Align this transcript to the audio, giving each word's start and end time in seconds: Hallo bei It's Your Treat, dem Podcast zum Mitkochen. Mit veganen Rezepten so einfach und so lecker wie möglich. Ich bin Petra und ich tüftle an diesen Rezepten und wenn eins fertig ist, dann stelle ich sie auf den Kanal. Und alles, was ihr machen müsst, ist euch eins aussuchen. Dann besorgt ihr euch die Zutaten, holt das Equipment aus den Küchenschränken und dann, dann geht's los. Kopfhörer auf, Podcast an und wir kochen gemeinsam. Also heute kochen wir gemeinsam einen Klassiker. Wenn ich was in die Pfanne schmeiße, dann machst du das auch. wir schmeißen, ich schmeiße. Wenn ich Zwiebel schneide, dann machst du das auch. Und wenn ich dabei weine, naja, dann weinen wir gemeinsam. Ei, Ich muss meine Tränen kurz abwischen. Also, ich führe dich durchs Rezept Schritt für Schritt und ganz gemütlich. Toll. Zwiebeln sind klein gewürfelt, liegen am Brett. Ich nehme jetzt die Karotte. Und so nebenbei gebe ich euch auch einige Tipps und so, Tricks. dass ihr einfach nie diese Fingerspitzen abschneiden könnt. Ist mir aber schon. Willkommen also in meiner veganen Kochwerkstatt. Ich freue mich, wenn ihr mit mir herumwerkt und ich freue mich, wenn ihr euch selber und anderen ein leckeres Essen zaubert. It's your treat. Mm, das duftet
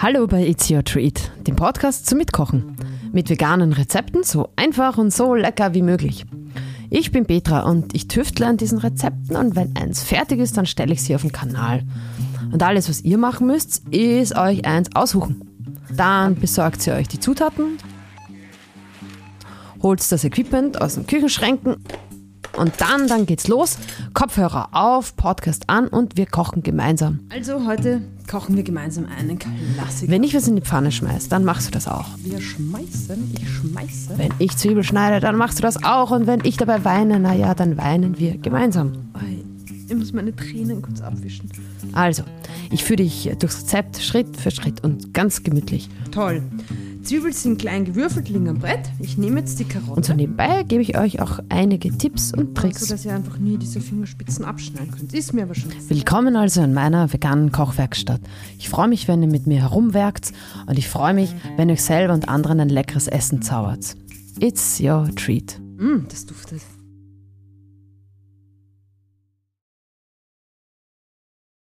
Hallo 0.00 0.28
bei 0.28 0.46
It's 0.46 0.70
Your 0.70 0.84
Treat, 0.84 1.32
dem 1.44 1.56
Podcast 1.56 2.06
zum 2.06 2.18
Mitkochen. 2.18 2.76
Mit 3.10 3.28
veganen 3.28 3.72
Rezepten 3.72 4.22
so 4.22 4.50
einfach 4.54 4.96
und 4.96 5.12
so 5.12 5.34
lecker 5.34 5.74
wie 5.74 5.82
möglich. 5.82 6.24
Ich 6.88 7.10
bin 7.10 7.26
Petra 7.26 7.62
und 7.62 7.96
ich 7.96 8.06
tüftle 8.06 8.46
an 8.46 8.56
diesen 8.56 8.78
Rezepten 8.78 9.34
und 9.34 9.56
wenn 9.56 9.74
eins 9.76 10.04
fertig 10.04 10.38
ist, 10.38 10.56
dann 10.56 10.66
stelle 10.66 10.92
ich 10.92 11.02
sie 11.02 11.16
auf 11.16 11.22
den 11.22 11.32
Kanal. 11.32 11.82
Und 12.52 12.62
alles, 12.62 12.88
was 12.88 13.00
ihr 13.00 13.18
machen 13.18 13.48
müsst, 13.48 13.88
ist 13.88 14.36
euch 14.36 14.64
eins 14.64 14.94
aussuchen. 14.94 15.42
Dann 15.96 16.36
besorgt 16.36 16.86
ihr 16.86 16.94
euch 16.94 17.08
die 17.08 17.18
Zutaten, 17.18 17.78
holt 19.82 20.12
das 20.12 20.22
Equipment 20.22 20.80
aus 20.80 20.94
den 20.94 21.08
Küchenschränken 21.08 21.74
und 22.56 22.72
dann, 22.80 23.08
dann 23.08 23.26
geht's 23.26 23.48
los. 23.48 23.76
Kopfhörer 24.14 24.68
auf, 24.70 25.16
Podcast 25.16 25.64
an 25.66 25.88
und 25.88 26.16
wir 26.16 26.26
kochen 26.26 26.62
gemeinsam. 26.62 27.18
Also 27.30 27.66
heute 27.66 28.02
kochen 28.28 28.56
wir 28.56 28.62
gemeinsam 28.62 29.06
einen 29.06 29.38
Klassiker. 29.38 30.12
Wenn 30.12 30.22
ich 30.22 30.34
was 30.34 30.46
in 30.46 30.56
die 30.56 30.62
Pfanne 30.62 30.92
schmeiße, 30.92 31.28
dann 31.28 31.44
machst 31.44 31.66
du 31.68 31.72
das 31.72 31.88
auch. 31.88 32.06
wir 32.22 32.40
schmeißen, 32.40 33.34
ich 33.34 33.48
schmeiße. 33.48 34.10
Wenn 34.16 34.32
ich 34.38 34.56
Zwiebel 34.56 34.84
schneide, 34.84 35.20
dann 35.20 35.36
machst 35.36 35.58
du 35.58 35.62
das 35.62 35.82
auch. 35.82 36.10
Und 36.10 36.26
wenn 36.26 36.44
ich 36.44 36.56
dabei 36.56 36.84
weine, 36.84 37.18
naja, 37.18 37.54
dann 37.54 37.76
weinen 37.76 38.18
wir 38.18 38.36
gemeinsam. 38.38 38.92
Ei, 39.14 39.38
Ich 39.88 39.96
muss 39.96 40.12
meine 40.12 40.36
Tränen 40.36 40.82
kurz 40.82 41.00
abwischen. 41.00 41.50
Also, 41.92 42.22
ich 42.70 42.84
führe 42.84 42.98
dich 42.98 43.30
durchs 43.38 43.62
Rezept 43.62 43.98
Schritt 43.98 44.36
für 44.36 44.50
Schritt 44.50 44.84
und 44.84 45.14
ganz 45.14 45.42
gemütlich. 45.42 45.88
Toll. 46.10 46.42
Zwiebeln 47.08 47.32
sind 47.32 47.58
klein 47.58 47.86
gewürfelt, 47.86 48.28
liegen 48.28 48.50
am 48.50 48.58
Brett. 48.58 48.90
Ich 48.98 49.16
nehme 49.16 49.40
jetzt 49.40 49.58
die 49.58 49.64
Karotte. 49.64 49.92
Und 49.92 50.04
so 50.04 50.12
nebenbei 50.12 50.62
gebe 50.62 50.82
ich 50.82 50.98
euch 50.98 51.22
auch 51.22 51.38
einige 51.48 51.96
Tipps 51.96 52.34
und 52.34 52.48
so, 52.48 52.52
Tricks. 52.52 52.86
dass 52.86 53.02
ihr 53.06 53.14
einfach 53.14 53.38
nie 53.38 53.56
diese 53.56 53.80
Fingerspitzen 53.80 54.44
abschneiden 54.44 54.90
könnt. 54.90 55.14
Ist 55.14 55.32
mir 55.32 55.44
aber 55.44 55.54
schon. 55.54 55.72
Willkommen 55.88 56.36
also 56.36 56.60
in 56.60 56.74
meiner 56.74 57.10
veganen 57.10 57.50
Kochwerkstatt. 57.50 58.20
Ich 58.58 58.68
freue 58.68 58.88
mich, 58.88 59.08
wenn 59.08 59.22
ihr 59.22 59.28
mit 59.30 59.46
mir 59.46 59.62
herumwerkt 59.62 60.34
und 60.66 60.78
ich 60.78 60.90
freue 60.90 61.14
mich, 61.14 61.34
wenn 61.56 61.70
ihr 61.70 61.76
euch 61.76 61.82
selber 61.82 62.12
und 62.12 62.28
anderen 62.28 62.60
ein 62.60 62.68
leckeres 62.68 63.08
Essen 63.08 63.40
zaubert. 63.40 63.96
It's 64.38 64.78
your 64.78 65.08
treat. 65.16 65.58
Mm, 65.78 66.00
das 66.10 66.26
duftet 66.26 66.60